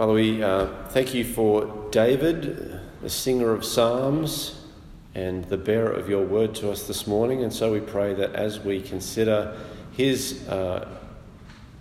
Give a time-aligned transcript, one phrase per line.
[0.00, 4.64] Father, we uh, thank you for David, the singer of Psalms,
[5.14, 7.42] and the bearer of your word to us this morning.
[7.42, 9.54] And so we pray that as we consider
[9.92, 10.88] his, uh,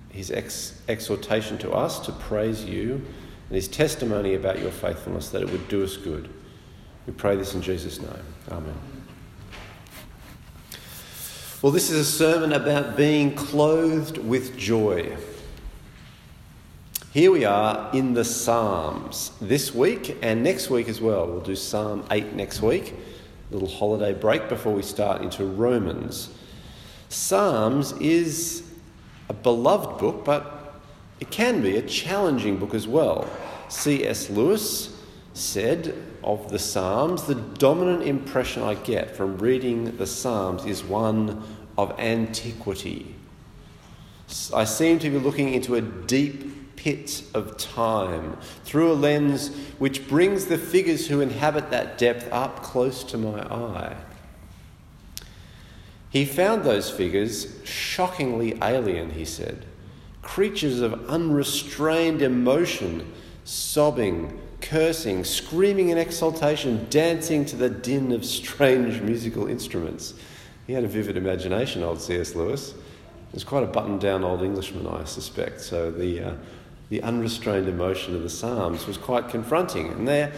[0.09, 2.95] his ex- exhortation to us to praise you
[3.47, 6.27] and his testimony about your faithfulness, that it would do us good.
[7.07, 8.25] We pray this in Jesus' name.
[8.51, 8.75] Amen.
[11.61, 15.15] Well, this is a sermon about being clothed with joy.
[17.11, 21.25] Here we are in the Psalms this week and next week as well.
[21.25, 26.29] We'll do Psalm 8 next week, a little holiday break before we start into Romans.
[27.09, 28.61] Psalms is
[29.27, 30.75] a beloved book, but
[31.19, 33.27] it can be a challenging book as well.
[33.69, 34.29] C.S.
[34.29, 34.95] Lewis
[35.33, 41.41] said of the Psalms, the dominant impression I get from reading the Psalms is one
[41.75, 43.15] of antiquity.
[44.53, 49.49] I seem to be looking into a deep pit of time through a lens
[49.79, 53.97] which brings the figures who inhabit that depth up close to my eye.
[56.09, 59.65] He found those figures shockingly alien, he said,
[60.21, 63.11] creatures of unrestrained emotion,
[63.43, 70.13] sobbing, cursing, screaming in exultation, dancing to the din of strange musical instruments.
[70.65, 72.35] He had a vivid imagination, old C.S.
[72.35, 72.71] Lewis.
[72.71, 75.59] He was quite a buttoned down old Englishman, I suspect.
[75.59, 76.33] So the, uh,
[76.89, 79.89] the unrestrained emotion of the Psalms was quite confronting.
[79.89, 80.33] And there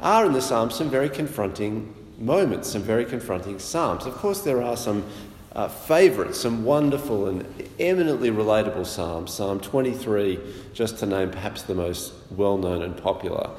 [0.00, 4.06] are in the Psalms some very confronting moments, some very confronting Psalms.
[4.06, 5.04] Of course, there are some
[5.52, 7.46] uh, favourites, some wonderful and
[7.78, 9.32] eminently relatable Psalms.
[9.32, 10.38] Psalm 23,
[10.74, 13.50] just to name perhaps the most well known and popular.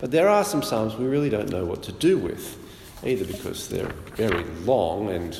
[0.00, 2.58] But there are some Psalms we really don't know what to do with,
[3.02, 5.38] either because they're very long and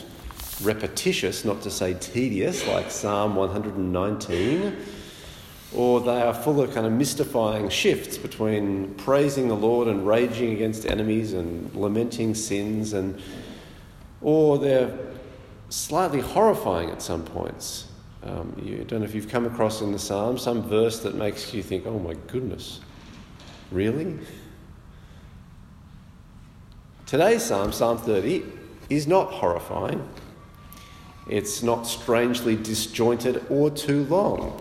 [0.63, 4.77] repetitious, not to say tedious, like Psalm 119
[5.77, 10.53] or they are full of kind of mystifying shifts between praising the Lord and raging
[10.53, 13.21] against enemies and lamenting sins, and
[14.21, 14.97] or they're
[15.71, 17.89] slightly horrifying at some points.
[18.23, 21.53] Um, you don't know if you've come across in the Psalms some verse that makes
[21.53, 22.81] you think, "Oh my goodness,
[23.71, 24.19] really?"
[27.07, 28.45] Today's Psalm, Psalm 30,
[28.89, 30.09] is not horrifying.
[31.29, 34.61] It's not strangely disjointed or too long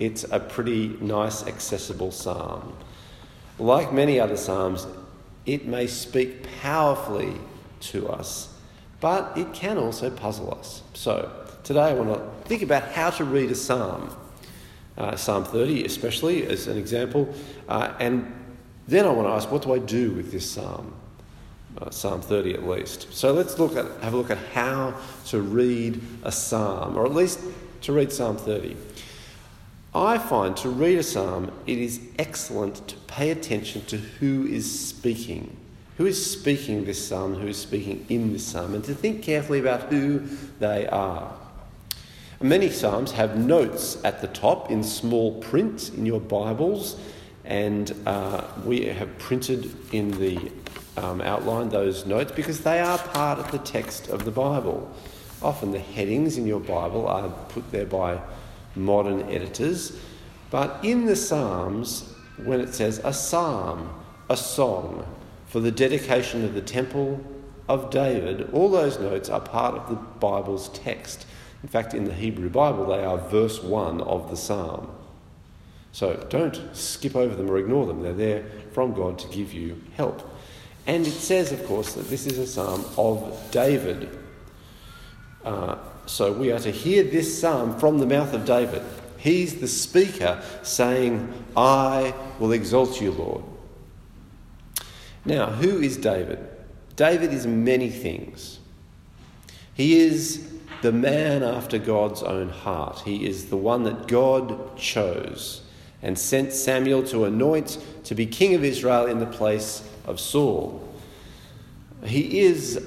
[0.00, 2.74] it's a pretty nice, accessible psalm.
[3.58, 4.86] Like many other psalms,
[5.44, 7.34] it may speak powerfully
[7.80, 8.52] to us,
[9.00, 10.82] but it can also puzzle us.
[10.94, 11.30] So,
[11.62, 14.16] today I want to think about how to read a psalm,
[14.96, 17.32] uh, Psalm 30 especially as an example,
[17.68, 18.34] uh, and
[18.88, 20.94] then I want to ask, what do I do with this psalm?
[21.78, 23.12] Uh, psalm 30 at least.
[23.12, 24.94] So let's look at, have a look at how
[25.26, 27.40] to read a psalm, or at least
[27.82, 28.76] to read Psalm 30.
[29.94, 34.88] I find to read a psalm, it is excellent to pay attention to who is
[34.88, 35.56] speaking.
[35.98, 39.58] Who is speaking this psalm, who is speaking in this psalm, and to think carefully
[39.58, 40.20] about who
[40.60, 41.32] they are.
[42.40, 46.96] Many psalms have notes at the top in small print in your Bibles,
[47.44, 50.52] and uh, we have printed in the
[50.96, 54.88] um, outline those notes because they are part of the text of the Bible.
[55.42, 58.20] Often the headings in your Bible are put there by
[58.74, 59.98] modern editors.
[60.50, 62.12] But in the Psalms,
[62.44, 63.94] when it says a psalm,
[64.28, 65.06] a song
[65.46, 67.24] for the dedication of the temple
[67.68, 71.26] of David, all those notes are part of the Bible's text.
[71.62, 74.90] In fact, in the Hebrew Bible, they are verse 1 of the psalm.
[75.92, 78.02] So don't skip over them or ignore them.
[78.02, 80.28] They're there from God to give you help.
[80.86, 84.18] And it says, of course, that this is a psalm of David.
[85.44, 85.76] Uh,
[86.10, 88.82] so we are to hear this psalm from the mouth of David.
[89.16, 93.44] He's the speaker saying, I will exalt you, Lord.
[95.24, 96.38] Now, who is David?
[96.96, 98.58] David is many things.
[99.74, 100.50] He is
[100.82, 103.00] the man after God's own heart.
[103.00, 105.62] He is the one that God chose
[106.02, 110.88] and sent Samuel to anoint to be king of Israel in the place of Saul.
[112.04, 112.84] He is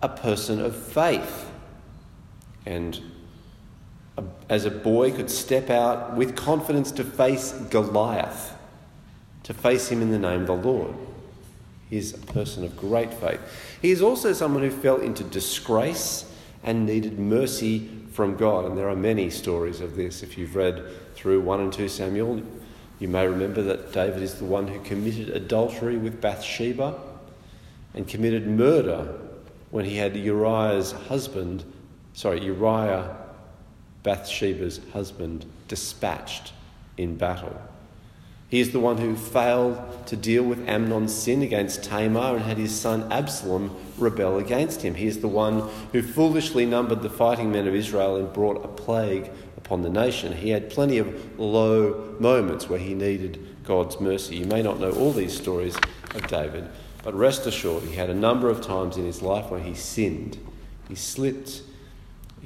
[0.00, 1.47] a person of faith
[2.68, 3.00] and
[4.50, 8.54] as a boy could step out with confidence to face Goliath,
[9.44, 10.94] to face him in the name of the Lord.
[11.88, 13.40] He is a person of great faith.
[13.80, 16.30] He is also someone who fell into disgrace
[16.62, 18.66] and needed mercy from God.
[18.66, 20.22] And there are many stories of this.
[20.22, 20.84] If you've read
[21.14, 22.42] through 1 and 2 Samuel,
[22.98, 26.98] you may remember that David is the one who committed adultery with Bathsheba
[27.94, 29.18] and committed murder
[29.70, 31.64] when he had Uriah's husband
[32.18, 33.16] sorry, Uriah,
[34.02, 36.52] Bathsheba's husband, dispatched
[36.96, 37.56] in battle.
[38.48, 39.78] He is the one who failed
[40.08, 44.96] to deal with Amnon's sin against Tamar and had his son Absalom rebel against him.
[44.96, 48.68] He is the one who foolishly numbered the fighting men of Israel and brought a
[48.68, 50.32] plague upon the nation.
[50.32, 54.38] He had plenty of low moments where he needed God's mercy.
[54.38, 55.76] You may not know all these stories
[56.16, 56.68] of David,
[57.04, 60.36] but rest assured, he had a number of times in his life when he sinned.
[60.88, 61.62] He slipped,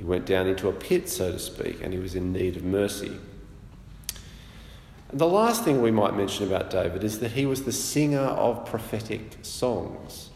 [0.02, 2.64] he went down into a pit, so to speak, and he was in need of
[2.64, 3.12] mercy.
[5.08, 8.18] And the last thing we might mention about David is that he was the singer
[8.18, 10.30] of prophetic songs,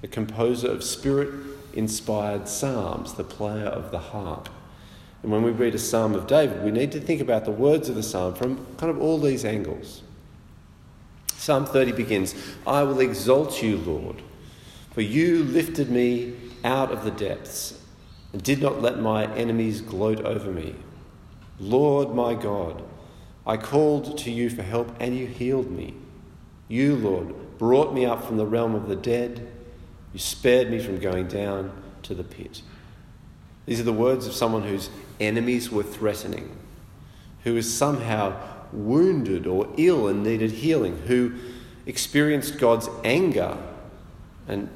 [0.00, 1.28] the composer of spirit
[1.74, 4.48] inspired psalms, the player of the harp.
[5.22, 7.90] And when we read a psalm of David, we need to think about the words
[7.90, 10.00] of the psalm from kind of all these angles.
[11.36, 12.34] Psalm 30 begins
[12.66, 14.22] I will exalt you, Lord,
[14.92, 16.32] for you lifted me
[16.64, 17.81] out of the depths
[18.32, 20.74] and did not let my enemies gloat over me.
[21.58, 22.82] Lord my God,
[23.46, 25.94] I called to you for help and you healed me.
[26.68, 29.48] You, Lord, brought me up from the realm of the dead.
[30.12, 31.72] You spared me from going down
[32.04, 32.62] to the pit.
[33.66, 34.90] These are the words of someone whose
[35.20, 36.56] enemies were threatening,
[37.44, 38.36] who was somehow
[38.72, 41.34] wounded or ill and needed healing, who
[41.86, 43.56] experienced God's anger
[44.48, 44.68] and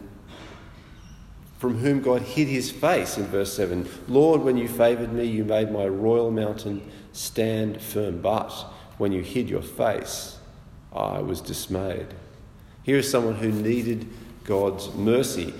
[1.58, 3.88] from whom God hid his face in verse 7.
[4.08, 6.82] Lord, when you favoured me, you made my royal mountain
[7.12, 8.20] stand firm.
[8.20, 8.50] But
[8.98, 10.38] when you hid your face,
[10.92, 12.08] I was dismayed.
[12.82, 14.06] Here is someone who needed
[14.44, 15.54] God's mercy.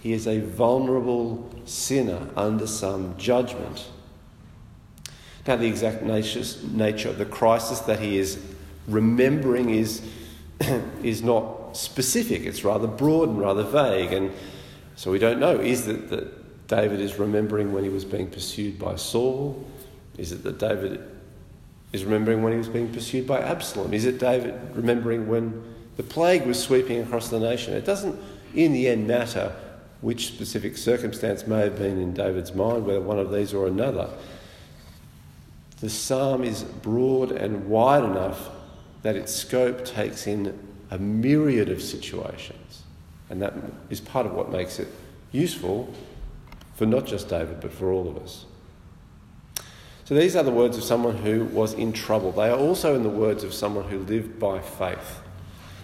[0.00, 3.88] He is a vulnerable sinner under some judgment.
[5.46, 8.40] Now, the exact nature of the crisis that he is
[8.86, 10.02] remembering is,
[11.02, 14.12] is not specific, it's rather broad and rather vague.
[14.12, 14.32] And
[15.02, 15.58] so we don't know.
[15.58, 19.68] Is it that David is remembering when he was being pursued by Saul?
[20.16, 21.02] Is it that David
[21.92, 23.94] is remembering when he was being pursued by Absalom?
[23.94, 25.60] Is it David remembering when
[25.96, 27.74] the plague was sweeping across the nation?
[27.74, 28.16] It doesn't,
[28.54, 29.52] in the end, matter
[30.02, 34.08] which specific circumstance may have been in David's mind, whether one of these or another.
[35.80, 38.50] The psalm is broad and wide enough
[39.02, 40.56] that its scope takes in
[40.92, 42.81] a myriad of situations.
[43.32, 43.54] And that
[43.88, 44.88] is part of what makes it
[45.32, 45.90] useful
[46.74, 48.44] for not just David, but for all of us.
[50.04, 52.32] So these are the words of someone who was in trouble.
[52.32, 55.22] They are also in the words of someone who lived by faith.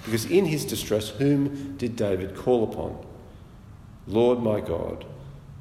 [0.05, 3.03] Because in his distress, whom did David call upon?
[4.07, 5.07] Lord my God,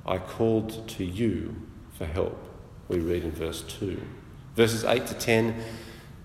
[0.06, 1.56] I called to you
[1.94, 2.38] for help.
[2.90, 4.02] We read in verse 2.
[4.58, 5.64] Verses 8 to 10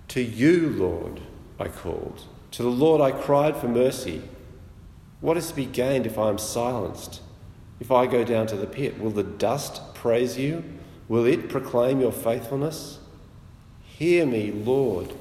[0.09, 1.21] To you, Lord,
[1.57, 2.25] I called.
[2.51, 4.23] To the Lord I cried for mercy.
[5.23, 7.21] What is to be gained if I am silenced?
[7.79, 10.65] If I go down to the pit, will the dust praise you?
[11.07, 12.99] Will it proclaim your faithfulness?
[13.83, 15.13] Hear me, Lord,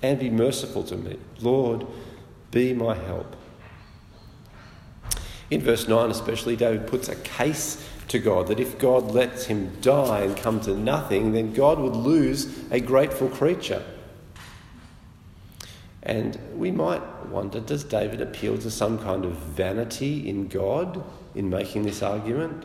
[0.00, 1.18] and be merciful to me.
[1.42, 1.86] Lord,
[2.50, 3.36] be my help.
[5.50, 9.78] In verse 9, especially, David puts a case to God that if God lets him
[9.82, 13.84] die and come to nothing, then God would lose a grateful creature.
[16.02, 21.02] And we might wonder does David appeal to some kind of vanity in God
[21.34, 22.64] in making this argument?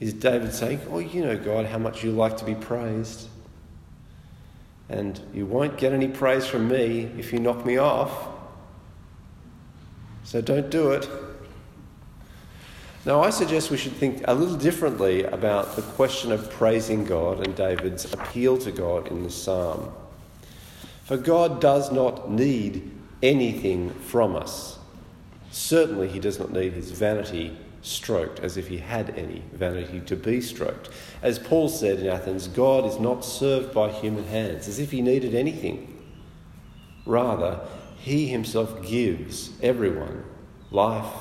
[0.00, 3.28] Is David saying, Oh, you know, God, how much you like to be praised?
[4.88, 8.28] And you won't get any praise from me if you knock me off.
[10.24, 11.08] So don't do it.
[13.04, 17.46] Now, I suggest we should think a little differently about the question of praising God
[17.46, 19.92] and David's appeal to God in the psalm.
[21.06, 22.90] For God does not need
[23.22, 24.76] anything from us.
[25.52, 30.16] Certainly, He does not need His vanity stroked, as if He had any vanity to
[30.16, 30.90] be stroked.
[31.22, 35.00] As Paul said in Athens, God is not served by human hands, as if He
[35.00, 35.96] needed anything.
[37.06, 37.60] Rather,
[37.98, 40.24] He Himself gives everyone
[40.72, 41.14] life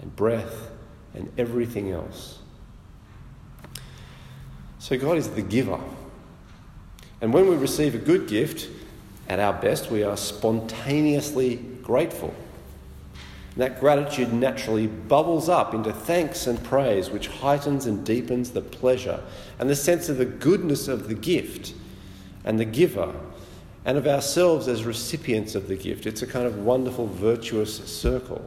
[0.00, 0.70] and breath
[1.12, 2.38] and everything else.
[4.78, 5.80] So, God is the giver.
[7.20, 8.68] And when we receive a good gift,
[9.28, 12.34] at our best, we are spontaneously grateful.
[13.54, 18.60] And that gratitude naturally bubbles up into thanks and praise, which heightens and deepens the
[18.60, 19.22] pleasure
[19.58, 21.72] and the sense of the goodness of the gift
[22.44, 23.14] and the giver
[23.84, 26.06] and of ourselves as recipients of the gift.
[26.06, 28.44] It's a kind of wonderful, virtuous circle.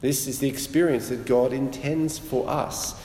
[0.00, 3.00] This is the experience that God intends for us.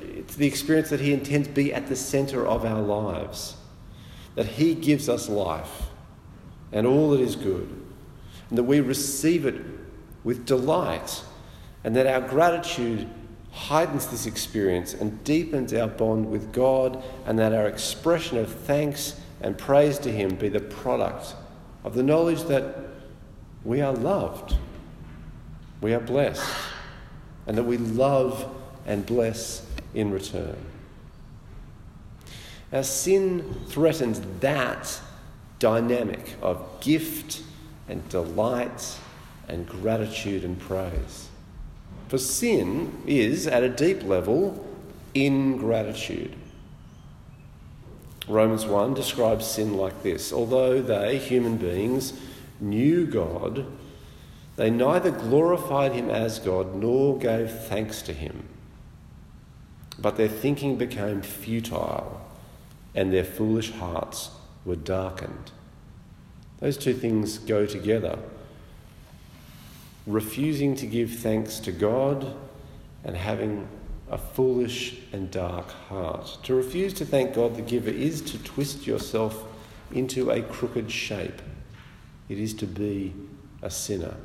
[0.00, 3.56] It's the experience that He intends be at the centre of our lives
[4.34, 5.88] that He gives us life
[6.72, 7.68] and all that is good,
[8.48, 9.60] and that we receive it
[10.22, 11.22] with delight,
[11.82, 13.08] and that our gratitude
[13.50, 19.20] heightens this experience and deepens our bond with God, and that our expression of thanks
[19.40, 21.34] and praise to Him be the product
[21.82, 22.76] of the knowledge that
[23.64, 24.56] we are loved,
[25.80, 26.48] we are blessed,
[27.46, 28.48] and that we love
[28.86, 30.56] and bless in return.
[32.72, 35.00] Our sin threatens that
[35.58, 37.42] dynamic of gift
[37.88, 38.96] and delight
[39.48, 41.28] and gratitude and praise.
[42.08, 44.64] For sin is, at a deep level,
[45.14, 46.34] ingratitude.
[48.28, 52.12] Romans 1 describes sin like this Although they, human beings,
[52.60, 53.66] knew God,
[54.54, 58.48] they neither glorified him as God nor gave thanks to him.
[59.98, 62.29] But their thinking became futile
[62.94, 64.30] and their foolish hearts
[64.64, 65.52] were darkened.
[66.60, 68.18] Those two things go together.
[70.06, 72.34] Refusing to give thanks to God
[73.04, 73.68] and having
[74.10, 76.38] a foolish and dark heart.
[76.42, 79.44] To refuse to thank God the giver is to twist yourself
[79.92, 81.40] into a crooked shape.
[82.28, 83.14] It is to be
[83.62, 84.16] a sinner.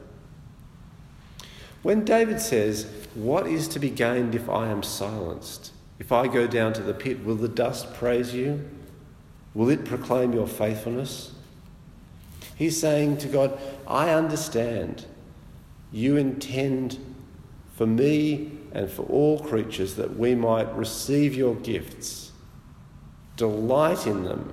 [1.83, 5.71] When David says, What is to be gained if I am silenced?
[5.99, 8.69] If I go down to the pit, will the dust praise you?
[9.53, 11.31] Will it proclaim your faithfulness?
[12.55, 15.05] He's saying to God, I understand
[15.91, 16.99] you intend
[17.73, 22.31] for me and for all creatures that we might receive your gifts,
[23.37, 24.51] delight in them,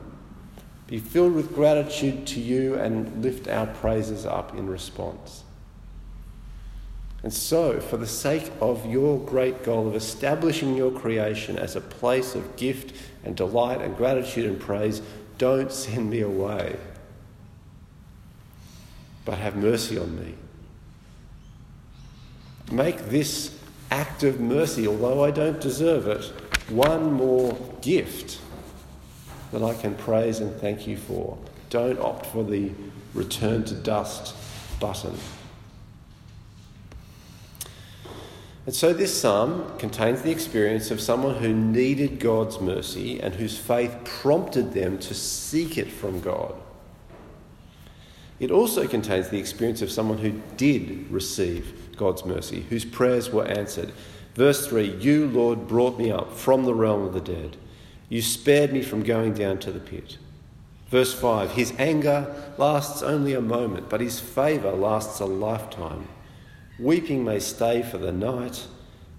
[0.87, 5.43] be filled with gratitude to you, and lift our praises up in response.
[7.23, 11.81] And so, for the sake of your great goal of establishing your creation as a
[11.81, 15.03] place of gift and delight and gratitude and praise,
[15.39, 16.77] don't send me away,
[19.25, 20.35] but have mercy on me.
[22.73, 23.57] Make this
[23.91, 26.25] act of mercy, although I don't deserve it,
[26.71, 28.41] one more gift
[29.53, 31.39] that I can praise and thank you for.
[31.71, 32.73] Don't opt for the
[33.15, 34.35] return to dust
[34.81, 35.17] button.
[38.65, 43.59] And so this psalm contains the experience of someone who needed God's mercy and whose
[43.59, 46.55] faith prompted them to seek it from God.
[48.39, 53.47] It also contains the experience of someone who did receive God's mercy, whose prayers were
[53.47, 53.93] answered.
[54.35, 57.57] Verse 3 You, Lord, brought me up from the realm of the dead.
[58.09, 60.19] You spared me from going down to the pit.
[60.89, 66.09] Verse 5 His anger lasts only a moment, but his favour lasts a lifetime.
[66.83, 68.67] Weeping may stay for the night,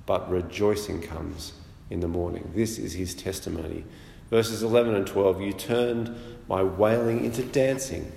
[0.06, 1.54] but rejoicing comes
[1.90, 2.52] in the morning.
[2.54, 3.86] This is his testimony.
[4.30, 6.14] Verses 11 and 12 You turned
[6.50, 8.12] my wailing into dancing.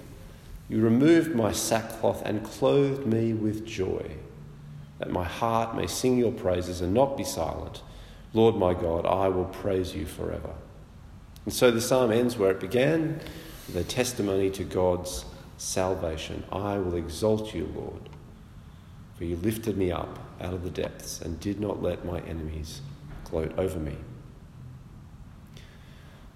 [0.68, 4.16] You removed my sackcloth and clothed me with joy,
[4.98, 7.82] that my heart may sing your praises and not be silent.
[8.34, 10.54] Lord my God, I will praise you forever.
[11.44, 13.20] And so the psalm ends where it began
[13.72, 15.24] the testimony to God's
[15.56, 16.42] salvation.
[16.50, 18.10] I will exalt you, Lord
[19.16, 22.82] for you lifted me up out of the depths and did not let my enemies
[23.24, 23.96] gloat over me.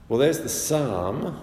[0.09, 1.41] Well, there's the psalm.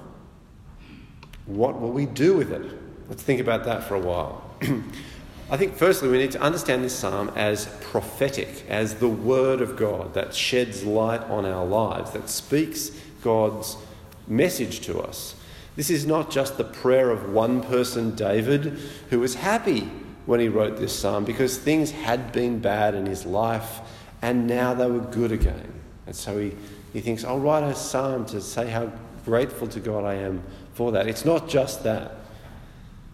[1.45, 2.65] What will we do with it?
[3.07, 4.43] Let's think about that for a while.
[5.49, 9.77] I think, firstly, we need to understand this psalm as prophetic, as the word of
[9.77, 12.91] God that sheds light on our lives, that speaks
[13.21, 13.77] God's
[14.27, 15.35] message to us.
[15.77, 18.77] This is not just the prayer of one person, David,
[19.09, 19.89] who was happy
[20.27, 23.79] when he wrote this psalm because things had been bad in his life
[24.21, 25.73] and now they were good again.
[26.05, 26.53] And so he,
[26.93, 28.91] he thinks, I'll write a psalm to say how
[29.25, 30.43] grateful to God I am
[30.73, 31.07] for that.
[31.07, 32.11] It's not just that.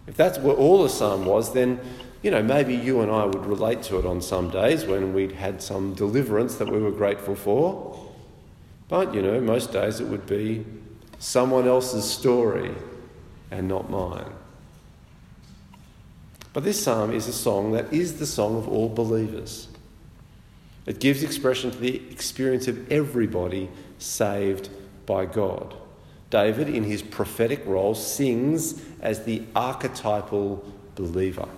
[0.06, 1.80] If that's what all the psalm was, then,
[2.22, 5.32] you know, maybe you and I would relate to it on some days when we'd
[5.32, 8.10] had some deliverance that we were grateful for.
[8.88, 10.66] But, you know, most days it would be
[11.20, 12.74] someone else's story
[13.50, 14.30] and not mine.
[16.54, 19.68] But this psalm is a song that is the song of all believers.
[20.86, 23.68] It gives expression to the experience of everybody
[23.98, 24.70] saved
[25.04, 25.74] by God.
[26.30, 31.48] David, in his prophetic role, sings as the archetypal believer.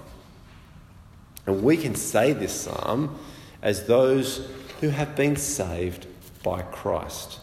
[1.44, 3.18] And we can say this psalm
[3.60, 4.48] as those
[4.80, 6.06] who have been saved
[6.42, 7.40] by Christ.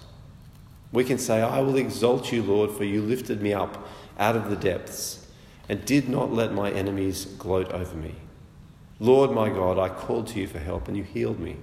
[0.92, 4.50] We can say, I will exalt you, Lord, for you lifted me up out of
[4.50, 5.23] the depths
[5.70, 8.16] and did not let my enemies gloat over me.
[9.00, 11.58] Lord my God, I called to you for help and you healed me.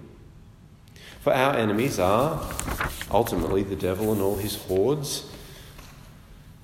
[1.21, 2.42] For our enemies are
[3.11, 5.30] ultimately the devil and all his hordes.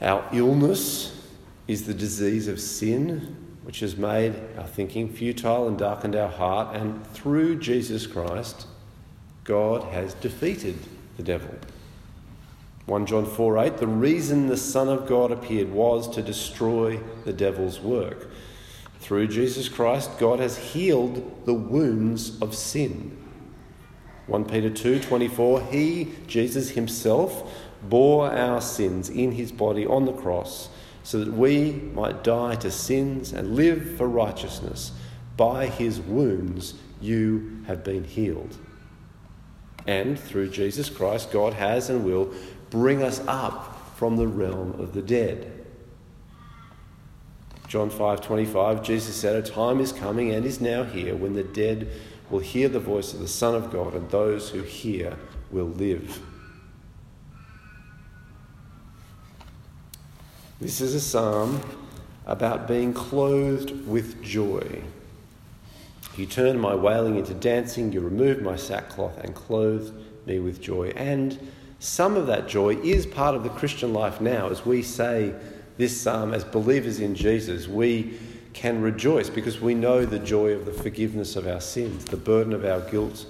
[0.01, 1.29] Our illness
[1.69, 6.75] is the disease of sin, which has made our thinking futile and darkened our heart.
[6.75, 8.67] And through Jesus Christ,
[9.45, 10.77] God has defeated
[11.17, 11.55] the devil.
[12.87, 17.33] 1 John 4 8, the reason the Son of God appeared was to destroy the
[17.33, 18.29] devil's work.
[19.01, 23.17] Through Jesus Christ, God has healed the wounds of sin.
[24.29, 27.53] 1 Peter 2 24, He, Jesus Himself,
[27.83, 30.69] bore our sins in His body on the cross
[31.03, 34.93] so that we might die to sins and live for righteousness.
[35.37, 38.57] By His wounds you have been healed.
[39.87, 42.33] And through Jesus Christ, God has and will
[42.71, 45.53] bring us up from the realm of the dead.
[47.69, 51.89] John 5:25 Jesus said a time is coming and is now here when the dead
[52.31, 55.17] will hear the voice of the Son of God and those who hear
[55.51, 56.21] will live.
[60.61, 61.61] This is a psalm
[62.25, 64.83] about being clothed with joy.
[66.17, 69.93] You turned my wailing into dancing, you removed my sackcloth and clothed
[70.27, 70.93] me with joy.
[70.97, 71.39] And
[71.79, 74.49] some of that joy is part of the Christian life now.
[74.49, 75.35] As we say
[75.77, 78.19] this psalm as believers in Jesus, we
[78.55, 82.55] can rejoice because we know the joy of the forgiveness of our sins, the burden
[82.55, 83.27] of our guilt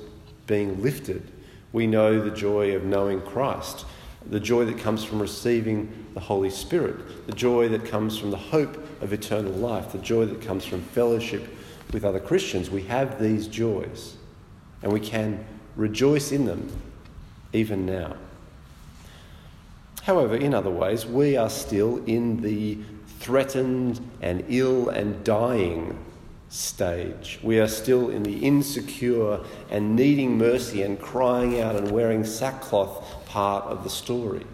[0.47, 1.33] being lifted.
[1.73, 3.85] We know the joy of knowing Christ,
[4.25, 8.37] the joy that comes from receiving the Holy Spirit, the joy that comes from the
[8.37, 11.49] hope of eternal life, the joy that comes from fellowship
[11.93, 12.71] with other Christians.
[12.71, 14.17] We have these joys
[14.83, 16.71] and we can rejoice in them
[17.53, 18.15] even now.
[20.07, 22.79] However, in other ways, we are still in the
[23.19, 25.99] threatened and ill and dying
[26.49, 27.41] stage.
[27.43, 33.27] We are still in the insecure and needing mercy and crying out and wearing sackcloth
[33.27, 34.47] part of the story.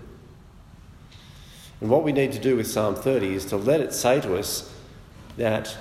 [1.83, 4.39] And what we need to do with Psalm 30 is to let it say to
[4.39, 4.73] us
[5.37, 5.77] that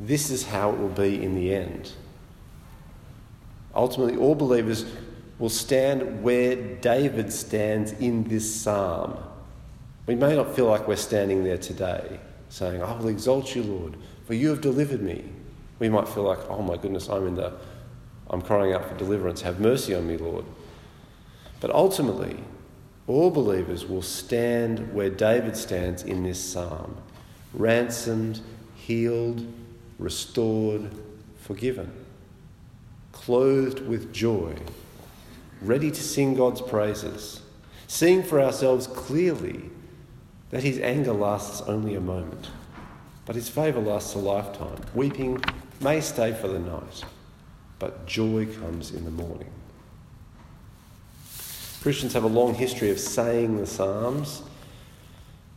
[0.00, 1.92] this is how it will be in the end.
[3.74, 4.86] Ultimately, all believers
[5.42, 9.18] will stand where David stands in this psalm.
[10.06, 13.96] We may not feel like we're standing there today saying, I will exalt you, Lord,
[14.24, 15.24] for you have delivered me.
[15.80, 17.54] We might feel like, oh my goodness, I'm in the,
[18.30, 19.42] I'm crying out for deliverance.
[19.42, 20.44] Have mercy on me, Lord.
[21.58, 22.36] But ultimately,
[23.08, 26.96] all believers will stand where David stands in this psalm
[27.52, 28.40] ransomed,
[28.76, 29.44] healed,
[29.98, 30.88] restored,
[31.40, 31.92] forgiven,
[33.10, 34.54] clothed with joy
[35.62, 37.40] ready to sing God's praises,
[37.86, 39.70] seeing for ourselves clearly
[40.50, 42.50] that his anger lasts only a moment,
[43.24, 44.78] but his favour lasts a lifetime.
[44.94, 45.42] Weeping
[45.80, 47.04] may stay for the night,
[47.78, 49.50] but joy comes in the morning.
[51.82, 54.42] Christians have a long history of saying the Psalms.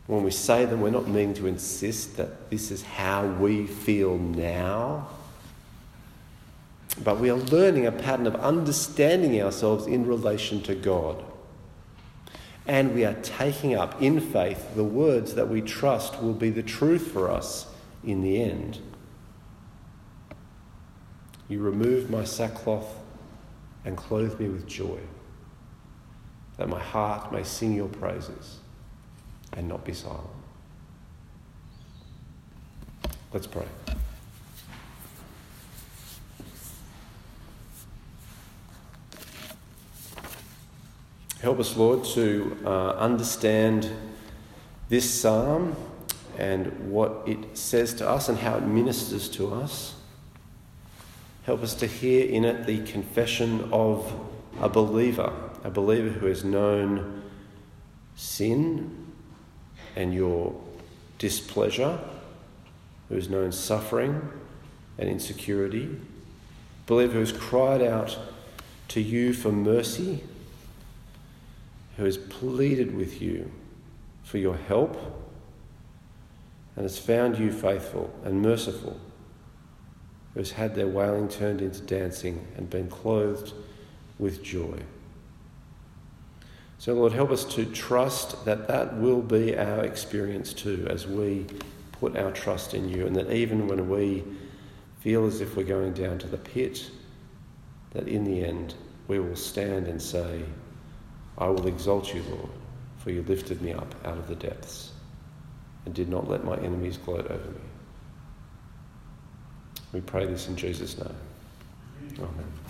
[0.06, 4.18] When we say them, we're not meaning to insist that this is how we feel
[4.18, 5.08] now.
[7.06, 11.22] But we are learning a pattern of understanding ourselves in relation to God.
[12.66, 16.64] And we are taking up in faith the words that we trust will be the
[16.64, 17.68] truth for us
[18.02, 18.80] in the end.
[21.48, 22.92] You remove my sackcloth
[23.84, 24.98] and clothe me with joy,
[26.56, 28.58] that my heart may sing your praises
[29.52, 30.26] and not be silent.
[33.32, 33.66] Let's pray.
[41.42, 43.90] Help us, Lord, to uh, understand
[44.88, 45.76] this psalm
[46.38, 49.94] and what it says to us and how it ministers to us.
[51.44, 54.10] Help us to hear in it the confession of
[54.60, 57.22] a believer, a believer who has known
[58.16, 59.06] sin
[59.94, 60.58] and your
[61.18, 62.00] displeasure,
[63.10, 64.26] who has known suffering
[64.96, 66.00] and insecurity,
[66.86, 68.18] believer who has cried out
[68.88, 70.22] to you for mercy
[71.96, 73.50] who has pleaded with you
[74.22, 74.96] for your help
[76.74, 79.00] and has found you faithful and merciful,
[80.34, 83.54] who has had their wailing turned into dancing and been clothed
[84.18, 84.78] with joy.
[86.78, 91.46] So, Lord, help us to trust that that will be our experience too as we
[91.92, 94.22] put our trust in you, and that even when we
[95.00, 96.90] feel as if we're going down to the pit,
[97.92, 98.74] that in the end
[99.08, 100.42] we will stand and say,
[101.38, 102.50] I will exalt you, Lord,
[102.98, 104.92] for you lifted me up out of the depths
[105.84, 107.60] and did not let my enemies gloat over me.
[109.92, 111.14] We pray this in Jesus' name.
[112.18, 112.65] Amen.